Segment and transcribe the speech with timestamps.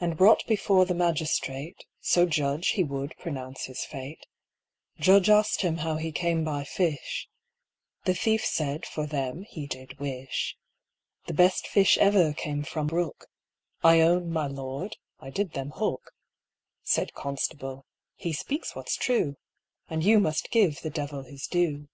[0.00, 4.26] And brought before the magistrate, So judge he would pronounce his fate,
[4.98, 7.28] Judge asked him how he came by fish,
[8.04, 10.56] The thief said for them he did wish,
[11.26, 13.26] The best fish ever came from brook,
[13.80, 16.14] I own, my Lord, I did them hook,
[16.82, 19.36] Said constable, he speaks what's true,
[19.88, 21.86] And you must give the devil his due.